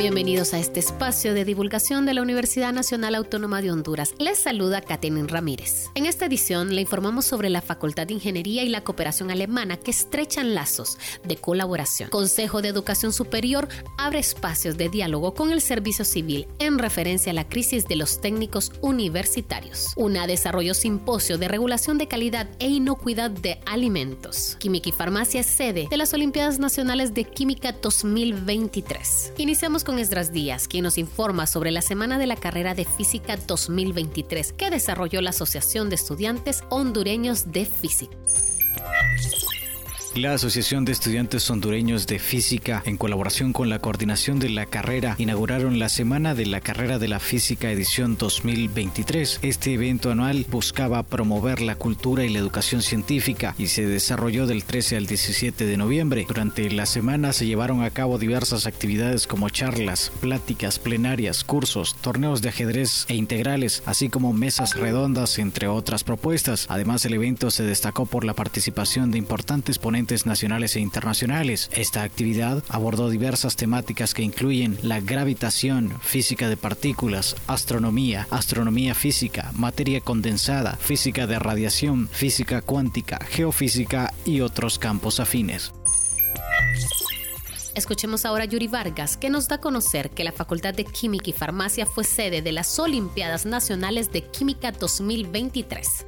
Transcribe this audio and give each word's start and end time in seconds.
Bienvenidos 0.00 0.54
a 0.54 0.58
este 0.58 0.80
espacio 0.80 1.34
de 1.34 1.44
divulgación 1.44 2.06
de 2.06 2.14
la 2.14 2.22
Universidad 2.22 2.72
Nacional 2.72 3.14
Autónoma 3.14 3.60
de 3.60 3.70
Honduras. 3.70 4.14
Les 4.18 4.38
saluda 4.38 4.80
Katherine 4.80 5.28
Ramírez. 5.28 5.90
En 5.94 6.06
esta 6.06 6.24
edición 6.24 6.74
le 6.74 6.80
informamos 6.80 7.26
sobre 7.26 7.50
la 7.50 7.60
Facultad 7.60 8.06
de 8.06 8.14
Ingeniería 8.14 8.62
y 8.62 8.70
la 8.70 8.82
Cooperación 8.82 9.30
Alemana 9.30 9.76
que 9.76 9.90
estrechan 9.90 10.54
lazos 10.54 10.96
de 11.22 11.36
colaboración. 11.36 12.08
Consejo 12.08 12.62
de 12.62 12.68
Educación 12.68 13.12
Superior 13.12 13.68
abre 13.98 14.20
espacios 14.20 14.78
de 14.78 14.88
diálogo 14.88 15.34
con 15.34 15.52
el 15.52 15.60
servicio 15.60 16.06
civil 16.06 16.48
en 16.60 16.78
referencia 16.78 17.32
a 17.32 17.34
la 17.34 17.46
crisis 17.46 17.86
de 17.86 17.96
los 17.96 18.22
técnicos 18.22 18.72
universitarios. 18.80 19.88
UNA 19.96 20.26
desarrolló 20.26 20.72
simposio 20.72 21.36
de 21.36 21.48
regulación 21.48 21.98
de 21.98 22.08
calidad 22.08 22.48
e 22.58 22.68
inocuidad 22.68 23.30
de 23.30 23.60
alimentos. 23.66 24.56
Química 24.60 24.88
y 24.88 24.92
Farmacia 24.92 25.42
sede 25.42 25.88
de 25.90 25.96
las 25.98 26.14
Olimpiadas 26.14 26.58
Nacionales 26.58 27.12
de 27.12 27.24
Química 27.24 27.72
2023. 27.72 29.34
Iniciamos 29.36 29.84
con 29.84 29.89
con 29.90 29.98
Esdras 29.98 30.30
Díaz, 30.30 30.68
quien 30.68 30.84
nos 30.84 30.98
informa 30.98 31.48
sobre 31.48 31.72
la 31.72 31.82
Semana 31.82 32.16
de 32.16 32.28
la 32.28 32.36
Carrera 32.36 32.76
de 32.76 32.84
Física 32.84 33.36
2023 33.36 34.52
que 34.52 34.70
desarrolló 34.70 35.20
la 35.20 35.30
Asociación 35.30 35.88
de 35.88 35.96
Estudiantes 35.96 36.62
Hondureños 36.68 37.50
de 37.50 37.64
Física. 37.66 38.16
La 40.16 40.34
Asociación 40.34 40.84
de 40.84 40.90
Estudiantes 40.90 41.48
Hondureños 41.50 42.08
de 42.08 42.18
Física, 42.18 42.82
en 42.84 42.96
colaboración 42.96 43.52
con 43.52 43.68
la 43.68 43.78
coordinación 43.78 44.40
de 44.40 44.48
la 44.48 44.66
carrera, 44.66 45.14
inauguraron 45.18 45.78
la 45.78 45.88
Semana 45.88 46.34
de 46.34 46.46
la 46.46 46.60
Carrera 46.60 46.98
de 46.98 47.06
la 47.06 47.20
Física 47.20 47.70
edición 47.70 48.16
2023. 48.16 49.38
Este 49.42 49.72
evento 49.72 50.10
anual 50.10 50.46
buscaba 50.50 51.04
promover 51.04 51.60
la 51.60 51.76
cultura 51.76 52.24
y 52.24 52.28
la 52.28 52.40
educación 52.40 52.82
científica 52.82 53.54
y 53.56 53.68
se 53.68 53.86
desarrolló 53.86 54.48
del 54.48 54.64
13 54.64 54.96
al 54.96 55.06
17 55.06 55.64
de 55.64 55.76
noviembre. 55.76 56.24
Durante 56.26 56.68
la 56.72 56.86
semana 56.86 57.32
se 57.32 57.46
llevaron 57.46 57.84
a 57.84 57.90
cabo 57.90 58.18
diversas 58.18 58.66
actividades 58.66 59.28
como 59.28 59.48
charlas, 59.48 60.10
pláticas, 60.20 60.80
plenarias, 60.80 61.44
cursos, 61.44 61.94
torneos 62.00 62.42
de 62.42 62.48
ajedrez 62.48 63.04
e 63.06 63.14
integrales, 63.14 63.84
así 63.86 64.08
como 64.08 64.32
mesas 64.32 64.74
redondas, 64.74 65.38
entre 65.38 65.68
otras 65.68 66.02
propuestas. 66.02 66.66
Además, 66.68 67.04
el 67.04 67.14
evento 67.14 67.52
se 67.52 67.62
destacó 67.62 68.06
por 68.06 68.24
la 68.24 68.34
participación 68.34 69.12
de 69.12 69.18
importantes 69.18 69.78
ponentes 69.78 69.99
nacionales 70.26 70.76
e 70.76 70.80
internacionales. 70.80 71.70
Esta 71.72 72.02
actividad 72.02 72.62
abordó 72.68 73.10
diversas 73.10 73.56
temáticas 73.56 74.14
que 74.14 74.22
incluyen 74.22 74.78
la 74.82 75.00
gravitación, 75.00 75.92
física 76.00 76.48
de 76.48 76.56
partículas, 76.56 77.36
astronomía, 77.46 78.26
astronomía 78.30 78.94
física, 78.94 79.50
materia 79.54 80.00
condensada, 80.00 80.76
física 80.76 81.26
de 81.26 81.38
radiación, 81.38 82.08
física 82.08 82.62
cuántica, 82.62 83.18
geofísica 83.28 84.12
y 84.24 84.40
otros 84.40 84.78
campos 84.78 85.20
afines. 85.20 85.72
Escuchemos 87.74 88.24
ahora 88.24 88.44
a 88.44 88.46
Yuri 88.46 88.66
Vargas, 88.66 89.16
que 89.16 89.30
nos 89.30 89.48
da 89.48 89.56
a 89.56 89.60
conocer 89.60 90.10
que 90.10 90.24
la 90.24 90.32
Facultad 90.32 90.74
de 90.74 90.84
Química 90.84 91.30
y 91.30 91.32
Farmacia 91.32 91.86
fue 91.86 92.04
sede 92.04 92.42
de 92.42 92.52
las 92.52 92.78
Olimpiadas 92.78 93.46
Nacionales 93.46 94.10
de 94.10 94.22
Química 94.22 94.72
2023. 94.72 96.06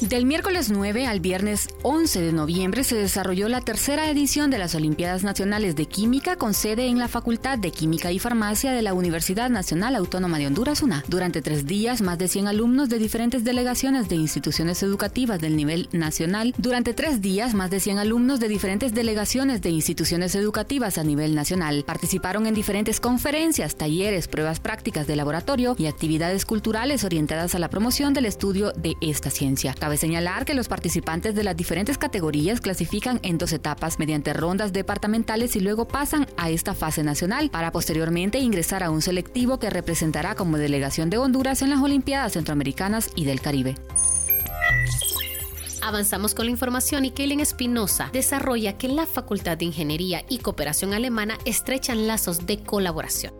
Del 0.00 0.26
miércoles 0.26 0.70
9 0.70 1.08
al 1.08 1.18
viernes 1.18 1.66
11 1.82 2.20
de 2.20 2.32
noviembre 2.32 2.84
se 2.84 2.94
desarrolló 2.94 3.48
la 3.48 3.62
tercera 3.62 4.08
edición 4.08 4.48
de 4.48 4.56
las 4.56 4.76
Olimpiadas 4.76 5.24
Nacionales 5.24 5.74
de 5.74 5.86
Química 5.86 6.36
con 6.36 6.54
sede 6.54 6.86
en 6.86 7.00
la 7.00 7.08
Facultad 7.08 7.58
de 7.58 7.72
Química 7.72 8.12
y 8.12 8.20
Farmacia 8.20 8.70
de 8.70 8.80
la 8.82 8.94
Universidad 8.94 9.50
Nacional 9.50 9.96
Autónoma 9.96 10.38
de 10.38 10.46
Honduras, 10.46 10.82
UNA. 10.84 11.02
Durante 11.08 11.42
tres 11.42 11.66
días, 11.66 12.00
más 12.00 12.16
de 12.16 12.28
100 12.28 12.46
alumnos 12.46 12.88
de 12.88 13.00
diferentes 13.00 13.42
delegaciones 13.42 14.08
de 14.08 14.14
instituciones 14.14 14.84
educativas 14.84 15.40
del 15.40 15.56
nivel 15.56 15.88
nacional. 15.90 16.54
Durante 16.58 16.94
tres 16.94 17.20
días, 17.20 17.54
más 17.54 17.68
de 17.68 17.80
100 17.80 17.98
alumnos 17.98 18.38
de 18.38 18.46
diferentes 18.46 18.94
delegaciones 18.94 19.62
de 19.62 19.70
instituciones 19.70 20.36
educativas 20.36 20.98
a 20.98 21.02
nivel 21.02 21.34
nacional 21.34 21.82
participaron 21.84 22.46
en 22.46 22.54
diferentes 22.54 23.00
conferencias, 23.00 23.74
talleres, 23.74 24.28
pruebas 24.28 24.60
prácticas 24.60 25.08
de 25.08 25.16
laboratorio 25.16 25.74
y 25.76 25.86
actividades 25.86 26.46
culturales 26.46 27.02
orientadas 27.02 27.56
a 27.56 27.58
la 27.58 27.68
promoción 27.68 28.14
del 28.14 28.26
estudio 28.26 28.70
de 28.76 28.94
esta 29.00 29.30
ciencia. 29.30 29.74
Cabe 29.88 29.96
señalar 29.96 30.44
que 30.44 30.52
los 30.52 30.68
participantes 30.68 31.34
de 31.34 31.42
las 31.42 31.56
diferentes 31.56 31.96
categorías 31.96 32.60
clasifican 32.60 33.20
en 33.22 33.38
dos 33.38 33.54
etapas 33.54 33.98
mediante 33.98 34.34
rondas 34.34 34.74
departamentales 34.74 35.56
y 35.56 35.60
luego 35.60 35.88
pasan 35.88 36.26
a 36.36 36.50
esta 36.50 36.74
fase 36.74 37.02
nacional 37.02 37.48
para 37.48 37.72
posteriormente 37.72 38.38
ingresar 38.38 38.82
a 38.82 38.90
un 38.90 39.00
selectivo 39.00 39.58
que 39.58 39.70
representará 39.70 40.34
como 40.34 40.58
delegación 40.58 41.08
de 41.08 41.16
Honduras 41.16 41.62
en 41.62 41.70
las 41.70 41.80
Olimpiadas 41.80 42.34
Centroamericanas 42.34 43.08
y 43.16 43.24
del 43.24 43.40
Caribe. 43.40 43.76
Avanzamos 45.80 46.34
con 46.34 46.44
la 46.44 46.50
información 46.50 47.06
y 47.06 47.10
Kaylin 47.10 47.40
Espinosa 47.40 48.10
desarrolla 48.12 48.76
que 48.76 48.88
la 48.88 49.06
Facultad 49.06 49.56
de 49.56 49.64
Ingeniería 49.64 50.22
y 50.28 50.40
Cooperación 50.40 50.92
Alemana 50.92 51.38
estrechan 51.46 52.06
lazos 52.06 52.44
de 52.44 52.62
colaboración. 52.62 53.32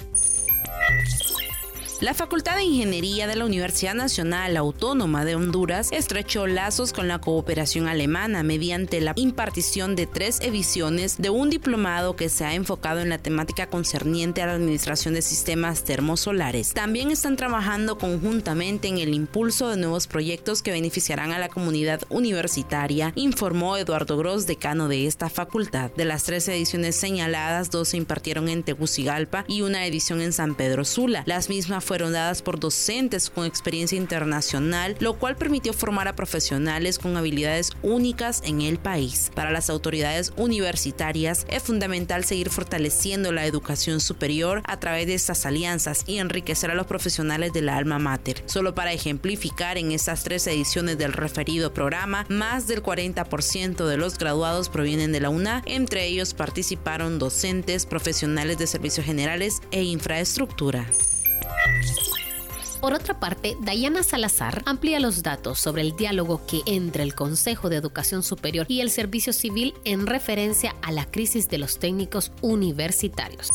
La 2.00 2.14
Facultad 2.14 2.54
de 2.54 2.62
Ingeniería 2.62 3.26
de 3.26 3.34
la 3.34 3.44
Universidad 3.44 3.94
Nacional 3.94 4.56
Autónoma 4.56 5.25
de 5.25 5.34
Honduras 5.34 5.88
estrechó 5.91 6.47
lazos 6.47 6.92
con 6.92 7.09
la 7.09 7.19
cooperación 7.19 7.88
alemana 7.88 8.44
mediante 8.44 9.00
la 9.00 9.14
impartición 9.16 9.97
de 9.97 10.06
tres 10.06 10.38
ediciones 10.41 11.19
de 11.19 11.31
un 11.31 11.50
diplomado 11.50 12.14
que 12.14 12.28
se 12.28 12.44
ha 12.44 12.54
enfocado 12.54 13.00
en 13.00 13.08
la 13.08 13.19
temática 13.19 13.66
concerniente 13.66 14.42
a 14.42 14.47
la 14.47 14.53
administración 14.53 15.14
de 15.14 15.22
sistemas 15.22 15.82
termosolares. 15.82 16.72
También 16.72 17.10
están 17.10 17.34
trabajando 17.34 17.98
conjuntamente 17.98 18.87
en 18.87 18.98
el 18.98 19.12
impulso 19.12 19.69
de 19.69 19.78
nuevos 19.78 20.06
proyectos 20.06 20.62
que 20.62 20.70
beneficiarán 20.70 21.32
a 21.32 21.41
la 21.41 21.48
comunidad 21.48 22.03
universitaria, 22.10 23.12
informó 23.16 23.76
Eduardo 23.76 24.16
Gross, 24.16 24.47
decano 24.47 24.87
de 24.87 25.08
esta 25.08 25.28
facultad. 25.31 25.91
De 25.97 26.04
las 26.04 26.22
tres 26.22 26.47
ediciones 26.47 26.94
señaladas, 26.94 27.72
dos 27.72 27.88
se 27.88 27.97
impartieron 27.97 28.48
en 28.48 28.62
Tegucigalpa 28.62 29.44
y 29.48 29.62
una 29.62 29.84
edición 29.84 30.20
en 30.20 30.32
San 30.32 30.54
Pedro 30.54 30.84
Sula. 30.84 31.25
Las 31.26 31.48
mismas 31.48 31.88
fueron 31.88 32.12
dadas 32.12 32.43
por 32.43 32.60
docentes 32.60 33.31
con 33.31 33.47
experiencia 33.47 33.97
internacional, 33.97 34.94
lo 35.00 35.19
cual 35.19 35.37
permitió 35.37 35.72
formar 35.72 36.06
a 36.06 36.15
profesionales 36.15 36.99
con 36.99 37.16
habilidades 37.16 37.72
únicas 37.81 38.43
en 38.44 38.60
el 38.60 38.78
país. 38.78 39.31
Para 39.34 39.53
las 39.53 39.71
autoridades 39.71 40.34
universitarias 40.37 41.47
es 41.49 41.62
fundamental 41.62 42.26
seguir 42.26 42.50
fortaleciendo 42.50 43.32
la 43.32 43.47
educación 43.47 44.00
superior 44.00 44.60
a 44.66 44.78
través 44.78 45.06
de 45.06 45.15
estas 45.15 45.47
alianzas 45.47 46.04
y 46.06 46.19
enriquecer 46.19 46.71
a 46.71 46.75
los 46.75 46.87
profesionales 46.87 47.54
de 47.54 47.62
la 47.62 47.78
alma 47.78 47.99
mater. 47.99 48.43
Solo 48.44 48.75
para 48.75 48.93
ejemplificar, 48.93 49.78
en 49.78 49.93
estas 49.93 50.25
tres 50.25 50.47
ediciones 50.47 50.99
del 50.99 51.15
referido 51.15 51.72
programa, 51.72 52.26
más 52.28 52.66
del 52.66 52.82
40% 52.82 53.87
de 53.87 53.97
los 53.97 54.19
graduados 54.19 54.69
provienen 54.69 55.10
de 55.12 55.20
la 55.20 55.31
UNA, 55.31 55.62
entre 55.65 56.05
ellos 56.05 56.34
participaron 56.34 57.19
docentes, 57.19 57.87
profesionales 57.87 58.59
de 58.59 58.66
servicios 58.66 59.06
generales 59.06 59.62
e 59.70 59.84
infraestructura. 59.84 60.87
Por 62.81 62.95
otra 62.95 63.19
parte, 63.19 63.56
Dayana 63.61 64.05
Salazar 64.05 64.62
amplía 64.65 65.01
los 65.01 65.23
datos 65.23 65.59
sobre 65.59 65.83
el 65.83 65.97
diálogo 65.97 66.47
que 66.47 66.62
entre 66.67 67.03
el 67.03 67.15
Consejo 67.15 67.69
de 67.69 67.77
Educación 67.77 68.23
Superior 68.23 68.67
y 68.69 68.81
el 68.81 68.91
Servicio 68.91 69.33
Civil 69.33 69.75
en 69.84 70.06
referencia 70.06 70.77
a 70.83 70.93
la 70.93 71.05
crisis 71.05 71.49
de 71.49 71.59
los 71.59 71.81
técnicos 71.81 72.31
universitarios. 72.41 73.51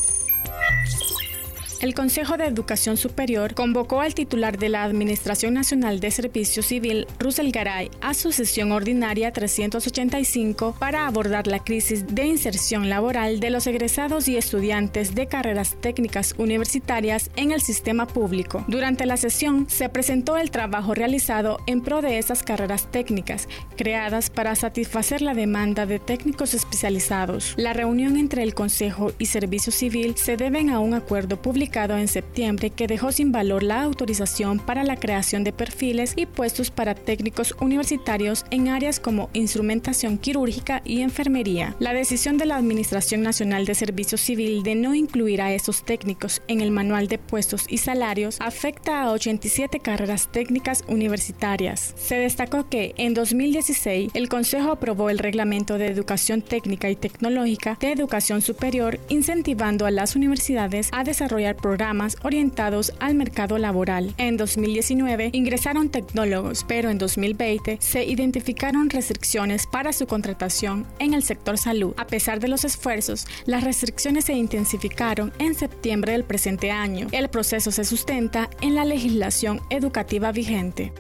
El 1.84 1.94
Consejo 1.94 2.38
de 2.38 2.46
Educación 2.46 2.96
Superior 2.96 3.56
convocó 3.56 4.00
al 4.00 4.16
titular 4.16 4.58
de 4.58 4.70
la 4.70 4.86
Administración 4.86 5.54
Nacional 5.54 6.00
de 6.00 6.12
Servicio 6.12 6.64
Civil, 6.64 7.08
Russell 7.20 7.52
Garay, 7.52 7.92
a 8.00 8.14
su 8.14 8.32
sesión 8.32 8.72
ordinaria 8.72 9.34
385 9.34 10.78
para 10.80 11.08
abordar 11.08 11.46
la 11.46 11.60
crisis 11.60 12.06
de 12.08 12.26
inserción 12.26 12.90
laboral 12.90 13.42
de 13.42 13.50
los 13.50 13.68
egresados 13.68 14.30
y 14.30 14.38
estudiantes 14.38 15.14
de 15.14 15.28
carreras 15.28 15.76
técnicas 15.82 16.36
universitarias 16.38 17.30
en 17.36 17.52
el 17.52 17.60
sistema 17.60 18.08
público. 18.08 18.64
Durante 18.70 19.06
la 19.06 19.18
sesión 19.18 19.70
se 19.70 19.90
presentó 19.90 20.38
el 20.38 20.52
trabajo 20.52 20.94
realizado 20.94 21.60
en 21.68 21.82
pro 21.82 22.02
de 22.02 22.18
esas 22.18 22.44
carreras 22.44 22.90
técnicas, 22.92 23.50
creadas 23.76 24.30
para 24.30 24.56
satisfacer 24.56 25.22
la 25.22 25.34
demanda 25.34 25.86
de 25.86 26.00
técnicos 26.00 26.54
especializados. 26.54 27.56
La 27.58 27.74
reunión 27.74 28.16
entre 28.16 28.42
el 28.44 28.54
Consejo 28.54 29.12
y 29.20 29.26
Servicio 29.26 29.74
Civil 29.74 30.16
se 30.16 30.38
deben 30.38 30.70
a 30.70 30.80
un 30.80 30.94
acuerdo 30.94 31.42
público 31.42 31.73
en 31.74 32.08
septiembre 32.08 32.70
que 32.70 32.86
dejó 32.86 33.12
sin 33.12 33.32
valor 33.32 33.64
la 33.64 33.82
autorización 33.82 34.60
para 34.60 34.84
la 34.84 34.96
creación 34.96 35.44
de 35.44 35.52
perfiles 35.52 36.14
y 36.16 36.28
puestos 36.28 36.70
para 36.70 36.94
técnicos 36.94 37.56
universitarios 37.60 38.46
en 38.52 38.68
áreas 38.68 39.00
como 39.00 39.32
instrumentación 39.34 40.20
quirúrgica 40.20 40.84
y 40.86 41.02
enfermería. 41.02 41.76
La 41.80 41.94
decisión 41.94 42.38
de 42.38 42.46
la 42.46 42.58
Administración 42.58 43.24
Nacional 43.24 43.66
de 43.66 43.74
Servicio 43.74 44.20
Civil 44.20 44.62
de 44.62 44.76
no 44.76 44.94
incluir 44.94 45.42
a 45.42 45.52
esos 45.52 45.84
técnicos 45.84 46.44
en 46.48 46.62
el 46.62 46.70
manual 46.70 47.08
de 47.08 47.18
puestos 47.18 47.66
y 47.68 47.80
salarios 47.80 48.38
afecta 48.40 49.02
a 49.02 49.12
87 49.12 49.80
carreras 49.80 50.32
técnicas 50.32 50.84
universitarias. 50.88 51.96
Se 51.98 52.16
destacó 52.16 52.70
que 52.70 52.94
en 52.98 53.16
2016 53.16 54.12
el 54.14 54.30
Consejo 54.30 54.72
aprobó 54.72 55.10
el 55.10 55.18
Reglamento 55.18 55.80
de 55.80 55.88
Educación 55.88 56.44
Técnica 56.44 56.92
y 56.92 56.96
Tecnológica 56.96 57.78
de 57.80 57.92
Educación 57.92 58.44
Superior 58.44 59.00
incentivando 59.10 59.88
a 59.88 59.92
las 59.92 60.16
universidades 60.16 60.90
a 60.92 61.04
desarrollar 61.04 61.53
programas 61.56 62.18
orientados 62.24 62.94
al 63.00 63.16
mercado 63.16 63.58
laboral. 63.58 64.14
En 64.18 64.38
2019 64.38 65.30
ingresaron 65.34 65.90
tecnólogos, 65.90 66.66
pero 66.68 66.90
en 66.90 66.98
2020 66.98 67.78
se 67.80 68.06
identificaron 68.06 68.90
restricciones 68.90 69.68
para 69.68 69.94
su 69.94 70.08
contratación 70.08 70.86
en 71.00 71.14
el 71.14 71.24
sector 71.24 71.58
salud. 71.58 71.94
A 71.98 72.08
pesar 72.08 72.40
de 72.40 72.48
los 72.48 72.64
esfuerzos, 72.64 73.26
las 73.46 73.64
restricciones 73.64 74.26
se 74.26 74.34
intensificaron 74.34 75.34
en 75.40 75.56
septiembre 75.56 76.14
del 76.14 76.24
presente 76.24 76.72
año. 76.72 77.08
El 77.12 77.30
proceso 77.30 77.72
se 77.72 77.84
sustenta 77.84 78.50
en 78.62 78.76
la 78.76 78.86
legislación 78.86 79.62
educativa 79.70 80.32
vigente. 80.32 80.92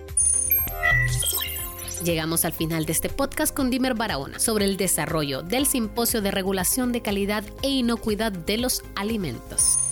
Llegamos 2.03 2.44
al 2.44 2.51
final 2.51 2.85
de 2.85 2.91
este 2.91 3.07
podcast 3.07 3.56
con 3.56 3.69
Dimer 3.69 3.94
Barahona 3.94 4.38
sobre 4.38 4.65
el 4.65 4.75
desarrollo 4.75 5.41
del 5.41 5.65
Simposio 5.65 6.21
de 6.21 6.31
Regulación 6.31 6.91
de 6.91 7.01
Calidad 7.01 7.45
e 7.61 7.69
Inocuidad 7.69 8.33
de 8.33 8.57
los 8.57 8.83
Alimentos. 8.95 9.82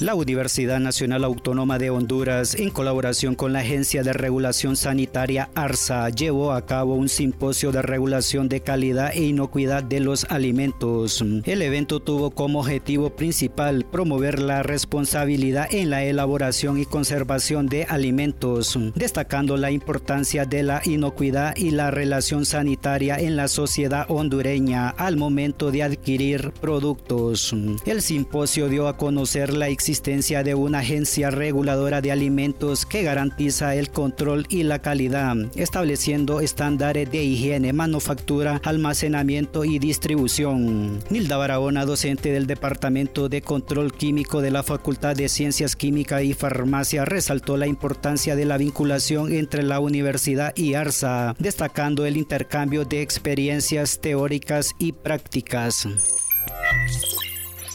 La 0.00 0.16
Universidad 0.16 0.80
Nacional 0.80 1.22
Autónoma 1.22 1.78
de 1.78 1.88
Honduras, 1.90 2.56
en 2.56 2.70
colaboración 2.70 3.36
con 3.36 3.52
la 3.52 3.60
Agencia 3.60 4.02
de 4.02 4.12
Regulación 4.12 4.74
Sanitaria 4.74 5.50
ARSA, 5.54 6.08
llevó 6.08 6.50
a 6.50 6.66
cabo 6.66 6.96
un 6.96 7.08
simposio 7.08 7.70
de 7.70 7.80
regulación 7.80 8.48
de 8.48 8.60
calidad 8.60 9.12
e 9.14 9.22
inocuidad 9.22 9.84
de 9.84 10.00
los 10.00 10.24
alimentos. 10.30 11.24
El 11.44 11.62
evento 11.62 12.00
tuvo 12.00 12.32
como 12.32 12.58
objetivo 12.58 13.10
principal 13.10 13.86
promover 13.88 14.40
la 14.40 14.64
responsabilidad 14.64 15.72
en 15.72 15.90
la 15.90 16.02
elaboración 16.02 16.80
y 16.80 16.86
conservación 16.86 17.66
de 17.66 17.84
alimentos, 17.84 18.76
destacando 18.96 19.56
la 19.56 19.70
importancia 19.70 20.44
de 20.44 20.64
la 20.64 20.82
inocuidad 20.84 21.54
y 21.54 21.70
la 21.70 21.92
relación 21.92 22.46
sanitaria 22.46 23.20
en 23.20 23.36
la 23.36 23.46
sociedad 23.46 24.06
hondureña 24.08 24.88
al 24.88 25.16
momento 25.16 25.70
de 25.70 25.84
adquirir 25.84 26.50
productos. 26.60 27.54
El 27.86 28.02
simposio 28.02 28.68
dio 28.68 28.88
a 28.88 28.96
conocer 28.96 29.52
la 29.54 29.68
existencia 29.68 29.83
de 29.84 30.54
una 30.54 30.78
agencia 30.78 31.30
reguladora 31.30 32.00
de 32.00 32.10
alimentos 32.10 32.86
que 32.86 33.02
garantiza 33.02 33.74
el 33.74 33.90
control 33.90 34.46
y 34.48 34.62
la 34.62 34.78
calidad, 34.78 35.36
estableciendo 35.56 36.40
estándares 36.40 37.10
de 37.10 37.22
higiene, 37.22 37.74
manufactura, 37.74 38.62
almacenamiento 38.64 39.62
y 39.66 39.78
distribución. 39.78 41.00
Nilda 41.10 41.36
Barahona, 41.36 41.84
docente 41.84 42.32
del 42.32 42.46
Departamento 42.46 43.28
de 43.28 43.42
Control 43.42 43.92
Químico 43.92 44.40
de 44.40 44.50
la 44.50 44.62
Facultad 44.62 45.16
de 45.16 45.28
Ciencias 45.28 45.76
Química 45.76 46.22
y 46.22 46.32
Farmacia, 46.32 47.04
resaltó 47.04 47.58
la 47.58 47.66
importancia 47.66 48.36
de 48.36 48.46
la 48.46 48.56
vinculación 48.56 49.34
entre 49.34 49.62
la 49.62 49.80
universidad 49.80 50.56
y 50.56 50.74
ARSA, 50.74 51.36
destacando 51.38 52.06
el 52.06 52.16
intercambio 52.16 52.86
de 52.86 53.02
experiencias 53.02 54.00
teóricas 54.00 54.72
y 54.78 54.92
prácticas. 54.92 55.86